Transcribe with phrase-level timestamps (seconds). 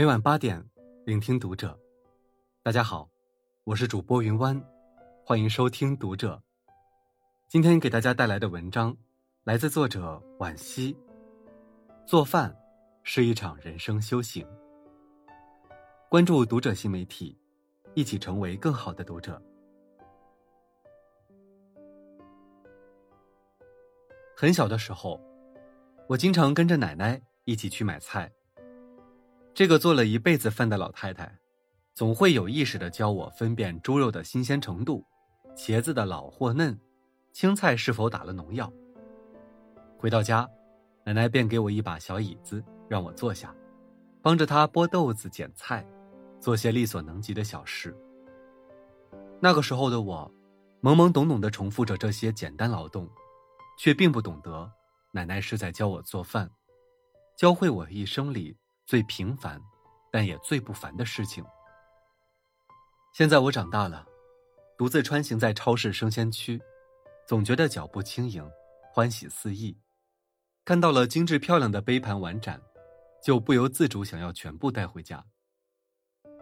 [0.00, 0.64] 每晚八点，
[1.04, 1.78] 聆听读者。
[2.62, 3.06] 大家好，
[3.64, 4.58] 我是主播云湾，
[5.26, 6.42] 欢迎收听读者。
[7.48, 8.96] 今天给大家带来的文章
[9.44, 10.96] 来自作者惋惜。
[12.06, 12.56] 做饭
[13.02, 14.42] 是一场人生修行。
[16.08, 17.38] 关注读者新媒体，
[17.92, 19.38] 一起成为更好的读者。
[24.34, 25.20] 很小的时候，
[26.08, 28.32] 我经常跟着奶奶一起去买菜。
[29.60, 31.30] 这个做了一辈子饭的老太太，
[31.92, 35.04] 总会有意识的教我分辨猪肉的新鲜程度、
[35.54, 36.80] 茄子的老或嫩、
[37.30, 38.72] 青菜是否打了农药。
[39.98, 40.48] 回到家，
[41.04, 43.54] 奶奶便给我一把小椅子，让我坐下，
[44.22, 45.86] 帮着她剥豆子、剪菜，
[46.40, 47.94] 做些力所能及的小事。
[49.40, 50.34] 那个时候的我，
[50.80, 53.06] 懵懵懂懂的重复着这些简单劳动。
[53.78, 54.72] 却并不懂得，
[55.12, 56.50] 奶奶是在教我做饭，
[57.36, 58.56] 教会我一生里
[58.90, 59.62] 最平凡，
[60.10, 61.44] 但也最不凡的事情。
[63.12, 64.04] 现在我长大了，
[64.76, 66.60] 独自穿行在超市生鲜区，
[67.24, 68.44] 总觉得脚步轻盈，
[68.92, 69.78] 欢喜四溢。
[70.64, 72.60] 看到了精致漂亮的杯盘碗盏，
[73.22, 75.24] 就不由自主想要全部带回家。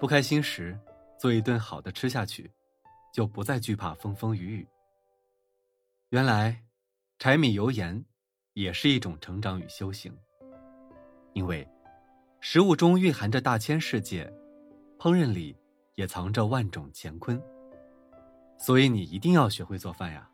[0.00, 0.80] 不开心时，
[1.18, 2.50] 做一顿好的吃下去，
[3.12, 4.66] 就不再惧怕风风雨雨。
[6.08, 6.64] 原来。
[7.18, 8.02] 柴米油盐，
[8.54, 10.16] 也是一种成长与修行。
[11.34, 11.68] 因为，
[12.40, 14.32] 食物中蕴含着大千世界，
[14.98, 15.56] 烹饪里
[15.96, 17.40] 也藏着万种乾坤。
[18.56, 20.28] 所以你一定要学会做饭呀，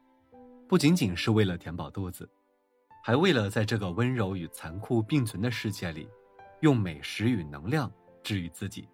[0.69, 2.29] 不仅仅是为了填饱肚子，
[3.03, 6.09] 还为了在这个温柔与残酷并存的世界里，
[6.61, 7.91] 用美食与能量
[8.23, 8.89] 治愈自己。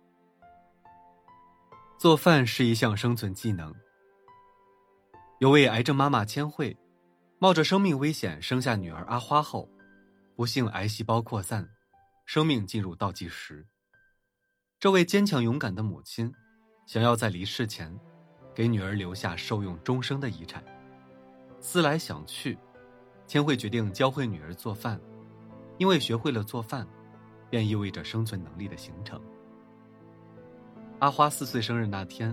[1.99, 3.75] 做饭是一项生存技能。
[5.41, 6.77] 有位癌症妈妈千惠。
[7.43, 9.67] 冒着生命危险生下女儿阿花后，
[10.37, 11.67] 不幸癌细胞扩散，
[12.33, 13.67] 生命进入倒计时。
[14.79, 16.33] 这位坚强勇敢的母亲，
[16.87, 17.93] 想要在离世前，
[18.55, 20.63] 给女儿留下受用终生的遗产。
[21.59, 22.57] 思来想去，
[23.27, 25.01] 千惠决定教会女儿做饭，
[25.77, 26.87] 因为学会了做饭，
[27.51, 29.21] 便意味着生存能力的形成。
[31.01, 32.33] 阿花四岁生日那天，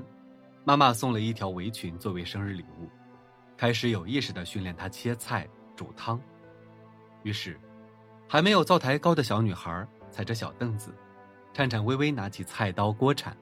[0.63, 2.87] 妈妈送了一条围裙作为生日礼物。
[3.57, 6.21] 开始有意识的训练她切菜、煮汤，
[7.23, 7.59] 于是，
[8.27, 10.93] 还没有灶台高的小女孩踩着小凳子，
[11.53, 13.35] 颤颤巍巍拿起菜刀、锅铲，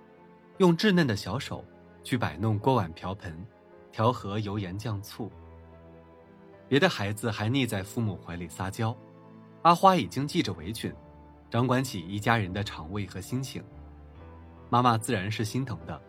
[0.60, 1.66] 用稚嫩的小手
[2.04, 3.36] 去摆弄锅碗瓢盆，
[3.92, 5.32] 调和油盐酱醋。
[6.68, 8.96] 别的孩子还腻在父母怀里撒娇，
[9.64, 10.94] 阿花已经系着围裙，
[11.50, 13.64] 掌管起一家人的肠胃和心情。
[14.70, 16.00] 妈妈自然是心疼的，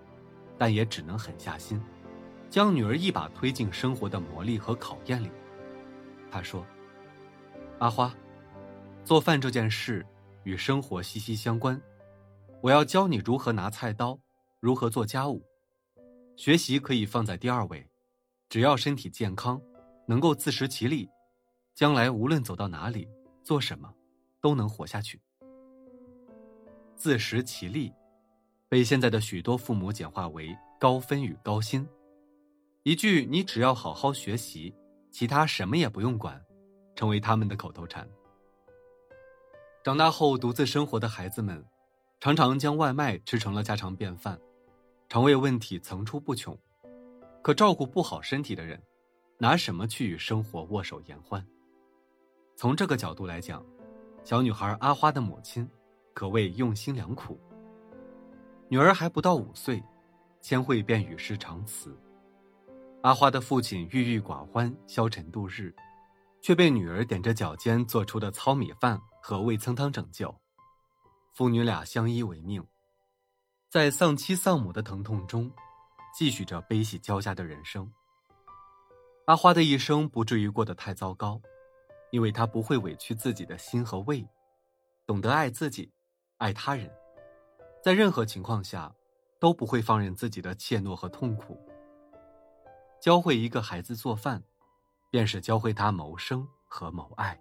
[0.58, 1.80] 但也只能狠下心。
[2.48, 5.30] 将女儿一把推进生活的磨砺和考验里，
[6.30, 6.64] 他说
[7.80, 8.14] ：“阿花，
[9.06, 10.04] 做饭这件事
[10.42, 11.80] 与生活息息相关，
[12.60, 14.18] 我要教你如何拿菜刀，
[14.58, 15.40] 如何做家务。
[16.34, 17.88] 学习可以放在第二位，
[18.48, 19.62] 只要身体健康，
[20.08, 21.08] 能够自食其力，
[21.72, 23.06] 将来无论走到哪里，
[23.44, 23.94] 做什么，
[24.40, 25.20] 都能活下去。
[26.96, 27.92] 自食其力，
[28.68, 30.48] 被现在的许多父母简化为
[30.80, 31.86] 高分与高薪。”
[32.82, 34.74] 一句“你只要好好学习，
[35.12, 36.44] 其他什么也不用管”，
[36.96, 38.04] 成为他们的口头禅。
[39.86, 41.64] 长大后独自生活的孩子们，
[42.18, 44.36] 常常将外卖吃成了家常便饭，
[45.08, 46.58] 肠胃问题层出不穷。
[47.40, 48.82] 可照顾不好身体的人，
[49.38, 51.46] 拿什么去与生活握手言欢？
[52.56, 53.64] 从这个角度来讲，
[54.24, 55.70] 小女孩阿花的母亲，
[56.12, 57.38] 可谓用心良苦。
[58.66, 59.80] 女儿还不到五岁，
[60.40, 61.96] 千惠便与世长辞。
[63.02, 65.72] 阿花的父亲郁郁寡欢，消沉度日，
[66.46, 70.32] 却被女儿踮着脚尖做出的糙米饭和味噌汤拯救。
[71.32, 72.64] 父女俩相依为命，
[73.68, 75.50] 在丧妻丧母的疼痛中，
[76.16, 77.92] 继续着悲喜交加的人生。
[79.24, 81.42] 阿花的一生不至于过得太糟糕，
[82.12, 84.24] 因为她不会委屈自己的心和胃，
[85.04, 85.90] 懂得爱自己，
[86.36, 86.88] 爱他人，
[87.82, 88.94] 在任何情况下，
[89.40, 91.58] 都不会放任自己的怯懦和痛苦。
[93.02, 94.40] 教会一个孩子做饭，
[95.10, 97.38] 便是教会他谋生和谋爱。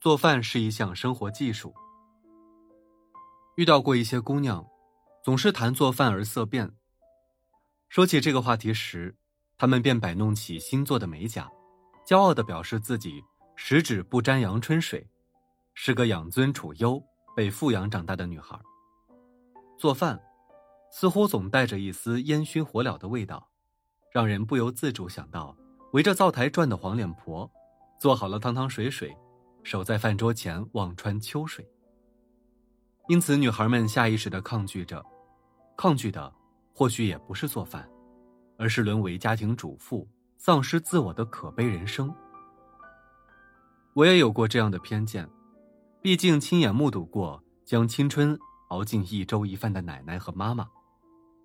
[0.00, 1.74] 做饭是一项生活技术。
[3.56, 4.66] 遇到过一些姑娘，
[5.22, 6.70] 总是谈做饭而色变。
[7.88, 9.16] 说起这个话题时，
[9.56, 11.50] 她们便摆弄起新做的美甲，
[12.06, 13.22] 骄傲的表示自己
[13.54, 15.08] 十指不沾阳春水，
[15.74, 17.02] 是个养尊处优、
[17.34, 18.60] 被富养长大的女孩。
[19.78, 20.20] 做饭。
[20.88, 23.50] 似乎总带着一丝烟熏火燎的味道，
[24.16, 25.54] 让人不由自主想到
[25.92, 27.46] 围着灶台转的黄脸婆，
[27.98, 29.14] 做好了汤汤水水，
[29.62, 31.62] 守在饭桌前望穿秋水。
[33.08, 35.04] 因此，女孩们下意识的抗拒着，
[35.76, 36.32] 抗拒的
[36.72, 37.86] 或许也不是做饭，
[38.56, 40.08] 而是沦为家庭主妇、
[40.38, 42.10] 丧失自我的可悲人生。
[43.92, 45.28] 我也有过这样的偏见，
[46.00, 48.34] 毕竟亲眼目睹过将青春
[48.70, 50.66] 熬进一粥一饭的奶奶和妈妈，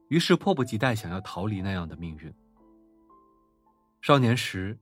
[0.07, 2.33] 于是迫不及待想要逃离那样的命运。
[4.01, 4.75] 少年时，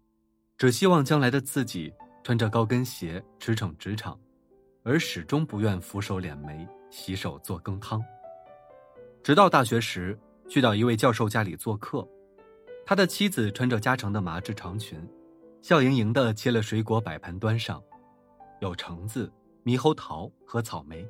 [0.58, 1.94] 只希望将来的自己
[2.24, 4.18] 穿着高跟鞋驰骋职场。
[4.82, 8.02] 而始终不愿俯首敛眉、洗手做羹汤。
[9.22, 10.18] 直到大学时，
[10.48, 12.08] 去到一位教授家里做客，
[12.86, 14.98] 他的妻子穿着加长的麻质长裙，
[15.62, 17.84] 笑盈盈的切了水果摆盘端上，
[18.62, 19.30] 有橙子、
[19.66, 21.06] 猕猴桃和草莓，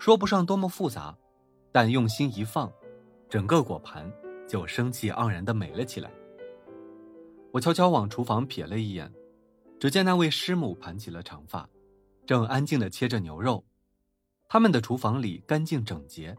[0.00, 1.16] 说不上多么复杂，
[1.70, 2.70] 但用心一放，
[3.30, 4.12] 整个果盘
[4.48, 6.10] 就生气盎然的美了起来。
[7.54, 9.08] 我悄悄往厨房瞥了一眼，
[9.78, 11.68] 只见那位师母盘起了长发。
[12.26, 13.64] 正安静的切着牛肉，
[14.48, 16.36] 他们的厨房里干净整洁，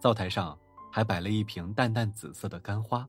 [0.00, 0.58] 灶台上
[0.90, 3.08] 还摆了一瓶淡淡紫色的干花。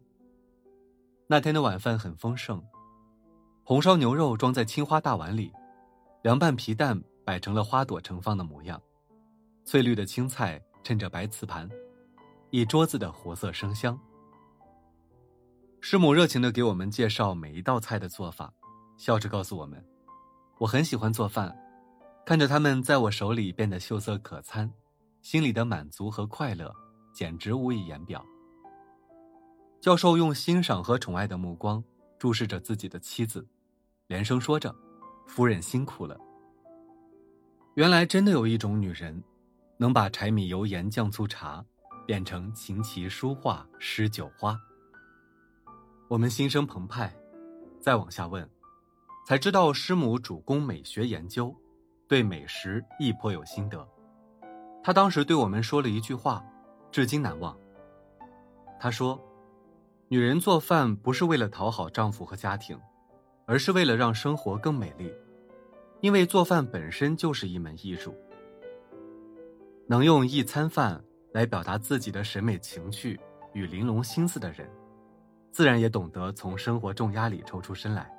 [1.26, 2.64] 那天的晚饭很丰盛，
[3.64, 5.52] 红烧牛肉装在青花大碗里，
[6.22, 8.80] 凉拌皮蛋摆成了花朵盛放的模样，
[9.66, 11.68] 翠绿的青菜衬着白瓷盘，
[12.52, 14.00] 一桌子的活色生香。
[15.84, 18.54] 师母热情的给我们介绍每一道菜的做法，
[18.98, 19.84] 笑着告诉我们
[20.60, 21.58] ：“我很喜欢做饭。”
[22.24, 24.72] 看着他们在我手里变得秀色可餐，
[25.24, 26.72] 心里的满足和快乐
[27.12, 28.24] 简直无以言表。
[29.82, 31.84] 教授用欣赏和宠爱的目光
[32.20, 33.46] 注视着自己的妻子，
[34.06, 34.74] 连声说着
[35.26, 36.16] ：“夫人辛苦了。”
[37.74, 39.22] 原来真的有一种女人，
[39.78, 41.66] 能把柴米油盐酱醋茶
[42.06, 44.56] 变成琴棋书画诗酒花。
[46.12, 47.10] 我们心生澎湃，
[47.80, 48.46] 再往下问，
[49.26, 51.56] 才知道师母主攻美学研究。
[52.06, 53.88] 对美食亦颇有心得，
[54.84, 56.44] 他当时对我们说了一句话，
[56.92, 57.58] 至今难忘。
[58.78, 59.18] 他说
[60.12, 62.78] ：“女人做饭不是为了讨好丈夫和家庭，
[63.46, 65.10] 而是为了让生活更美丽，
[66.02, 68.14] 因为做饭本身就是一门艺术。
[69.88, 73.18] 能用一餐饭来表达自己的审美情趣
[73.54, 74.70] 与玲珑心思的人，
[75.52, 78.10] 自然也懂得从生活重压里抽出身来，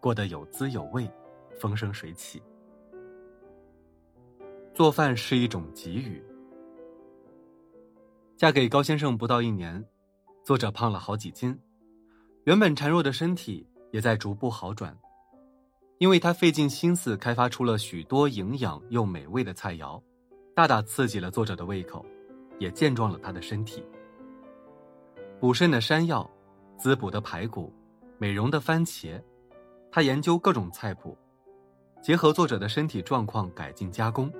[0.00, 1.08] 过得有滋有味，
[1.58, 2.42] 风生水起。”
[4.74, 6.22] 做饭是一种给予。
[8.36, 9.84] 嫁给高先生不到一年，
[10.42, 11.56] 作者胖了好几斤，
[12.42, 14.98] 原本孱弱的身体也在逐步好转，
[15.98, 20.02] 因为他费尽心思开发出了许多营养又美味的菜肴，
[20.56, 22.04] 大大刺激了作者的胃口，
[22.58, 23.84] 也健壮了他的身体。
[25.38, 26.28] 补肾的山药，
[26.76, 27.72] 滋补的排骨，
[28.18, 29.22] 美容的番茄，
[29.90, 31.16] 他研究各种菜谱，
[32.02, 34.32] 结合作者的身体状况改进加工。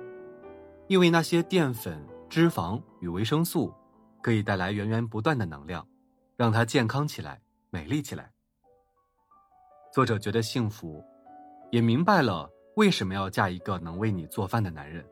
[0.87, 1.99] 因为那些淀粉、
[2.29, 3.73] 脂肪与维生素，
[4.21, 5.87] 可以带来源源不断的能量，
[6.35, 7.41] 让她健康起来、
[7.71, 8.31] 美丽起来。
[9.91, 11.03] 作者觉得幸福，
[11.71, 15.03] 也明白了为什么要嫁一个能为你做饭的男人。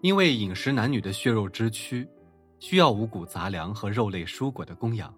[0.00, 2.08] 因为饮食男女的血肉之躯，
[2.60, 5.14] 需要五谷杂粮和肉类蔬果的供养。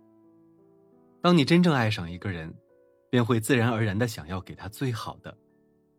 [1.23, 2.55] 当你真正爱上一个人，
[3.11, 5.37] 便会自然而然的想要给他最好的，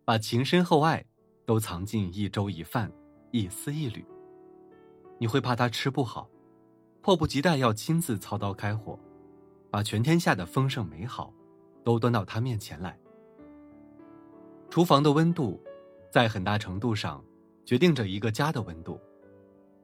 [0.03, 1.05] 把情深厚爱
[1.45, 2.91] 都藏进一粥一饭。
[3.33, 4.05] 一丝一缕，
[5.17, 6.29] 你会怕他吃不好，
[7.01, 8.99] 迫不及待要亲自操刀开火，
[9.69, 11.33] 把全天下的丰盛美好，
[11.81, 12.99] 都端到他面前来。
[14.69, 15.63] 厨房的温度，
[16.11, 17.23] 在很大程度上
[17.63, 18.99] 决定着一个家的温度，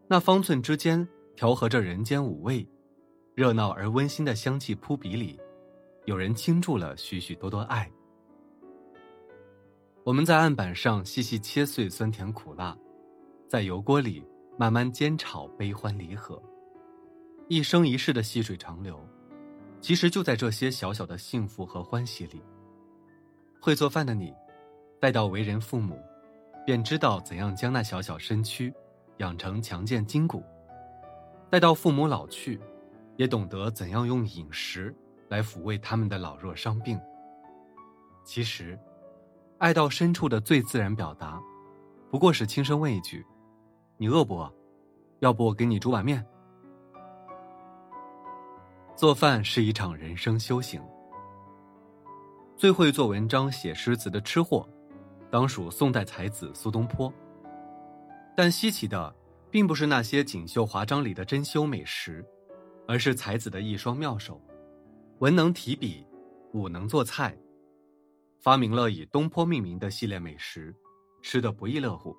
[0.09, 2.67] 那方寸之间调和着人间五味，
[3.37, 5.39] 热闹而温馨的香气扑鼻里，
[6.05, 7.87] 有人倾注了许许多多爱。
[10.03, 12.75] 我们在案板上细细切碎酸甜苦辣。
[13.47, 14.25] 在油锅里
[14.57, 16.41] 慢慢煎炒，悲欢离合，
[17.47, 18.99] 一生一世的细水长流，
[19.81, 22.41] 其实就在这些小小的幸福和欢喜里。
[23.61, 24.33] 会做饭的你，
[24.99, 26.01] 待到为人父母，
[26.65, 28.73] 便知道怎样将那小小身躯
[29.17, 30.41] 养成强健筋骨；
[31.51, 32.59] 待到父母老去，
[33.17, 34.95] 也懂得怎样用饮食
[35.27, 36.99] 来抚慰他们的老弱伤病。
[38.23, 38.79] 其实，
[39.57, 41.41] 爱到深处的最自然表达，
[42.09, 43.25] 不过是轻声问一句。
[43.97, 44.53] 你饿不饿？
[45.19, 46.23] 要不我给你煮碗面。
[48.95, 50.81] 做饭是一场人生修行。
[52.55, 54.67] 最会做文章、写诗词的吃货，
[55.31, 57.11] 当属宋代才子苏东坡。
[58.35, 59.15] 但稀奇的，
[59.49, 62.23] 并不是那些锦绣华章里的珍馐美食，
[62.87, 64.41] 而是才子的一双妙手，
[65.19, 66.05] 文能提笔，
[66.53, 67.37] 武能做菜，
[68.39, 70.73] 发明了以东坡命名的系列美食，
[71.21, 72.15] 吃的不亦乐乎，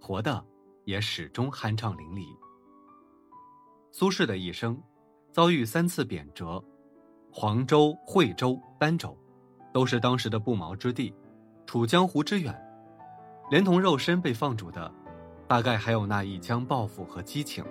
[0.00, 0.44] 活的。
[0.86, 2.24] 也始终酣畅淋漓。
[3.90, 4.80] 苏轼的一生
[5.32, 6.62] 遭遇三次贬谪，
[7.32, 9.18] 黄州、惠州、儋州，
[9.72, 11.12] 都是当时的不毛之地，
[11.66, 12.54] 处江湖之远，
[13.50, 14.94] 连同肉身被放逐的，
[15.48, 17.64] 大概还有那一腔抱负和激情。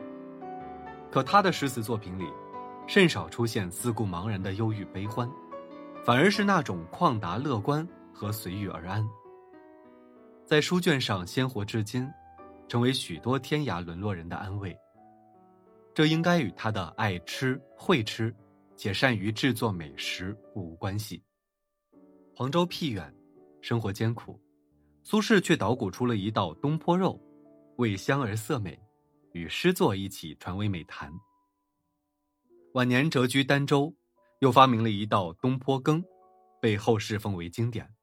[1.16, 2.26] 可他的诗词作品里，
[2.88, 5.32] 甚少出现四顾茫然的忧郁悲欢，
[6.04, 9.08] 反而是那种旷达乐观和随遇而安。
[10.46, 12.06] 在书卷上鲜活至今，
[12.68, 14.78] 成为许多天涯沦落人的安慰。
[15.94, 18.36] 这应该与他的爱吃、会吃，
[18.76, 21.24] 且善于制作美食无关系。
[22.36, 23.10] 黄州僻远，
[23.62, 24.38] 生活艰苦，
[25.02, 27.18] 苏轼却捣鼓出了一道东坡肉，
[27.78, 28.78] 味香而色美，
[29.36, 31.12] 与诗作一起传为美谈。
[32.74, 33.94] 晚年谪居儋州，
[34.40, 36.02] 又发明了一道东坡羹，
[36.62, 37.94] 被后世奉为经典。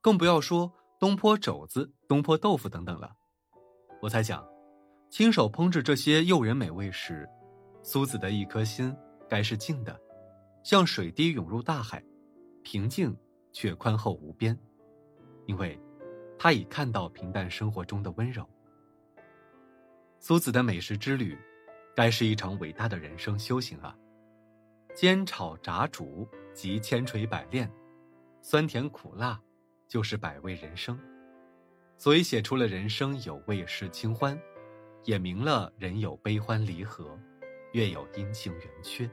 [0.00, 0.72] 更不要说。
[0.98, 3.14] 东坡肘子、东坡豆腐等等了。
[4.00, 4.42] 我猜想，
[5.10, 7.28] 亲手烹制这些诱人美味时，
[7.82, 8.96] 苏子的一颗心
[9.28, 10.00] 该是静的，
[10.64, 12.02] 像水滴涌入大海，
[12.62, 13.14] 平静
[13.52, 14.58] 却宽厚无边，
[15.44, 15.78] 因为
[16.38, 18.48] 他已看到平淡生活中的温柔。
[20.26, 21.38] 苏子的美食之旅，
[21.94, 23.96] 该是一场伟大的人生修行啊！
[24.92, 27.70] 煎炒炸煮及千锤百炼，
[28.42, 29.40] 酸甜苦辣。
[29.86, 30.98] 就是百味人生，
[31.96, 34.36] 所以写出了人生有味是清欢，
[35.04, 37.16] 也明了人有悲欢离合，
[37.70, 39.08] 月有阴晴圆缺。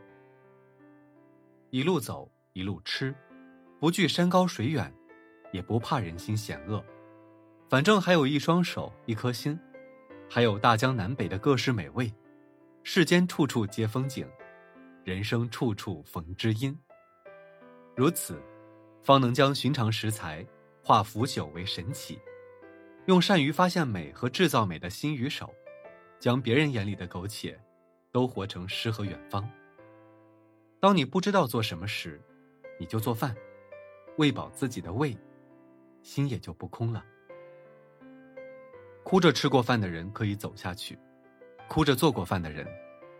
[1.69, 3.13] 一路走，一路吃，
[3.79, 4.91] 不惧山高水远，
[5.51, 6.83] 也不怕人心险恶，
[7.69, 9.59] 反正还有一双手，一颗心，
[10.33, 12.11] 还有大江南北的各式美味。
[12.81, 14.27] 世间处处皆风景，
[15.03, 16.75] 人生处处逢知音。
[17.95, 18.41] 如此，
[19.03, 20.43] 方能将寻常食材。
[20.81, 22.19] 化腐朽为神奇，
[23.05, 25.53] 用善于发现美和制造美的心与手，
[26.19, 27.57] 将别人眼里的苟且，
[28.11, 29.47] 都活成诗和远方。
[30.79, 32.19] 当你不知道做什么时，
[32.79, 33.35] 你就做饭，
[34.17, 35.15] 喂饱自己的胃，
[36.01, 37.05] 心也就不空了。
[39.13, 40.97] 哭着吃过饭的人可以走下去，
[41.69, 42.67] 哭着做过饭的人，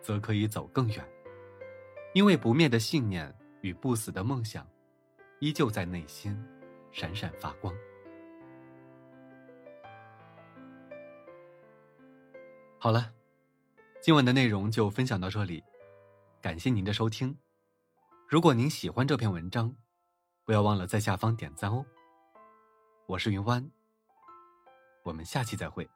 [0.02, 1.08] 则可以走更远，
[2.16, 3.32] 因为不灭的信念
[3.62, 4.68] 与不死的梦想，
[5.38, 6.36] 依旧在内心。
[6.92, 7.72] 闪闪发光。
[12.80, 13.14] 好了，
[14.02, 15.64] 今晚的内容就分享到这里，
[16.42, 17.38] 感谢您的收听。
[18.28, 19.72] 如果您喜欢这篇文章，
[20.44, 21.86] 不要忘了在下方点赞哦。
[23.06, 23.64] 我是云湾，
[25.04, 25.90] 我们下期再会。